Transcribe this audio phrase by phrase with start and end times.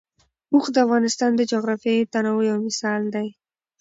[0.51, 3.27] اوښ د افغانستان د جغرافیوي تنوع یو مثال دی.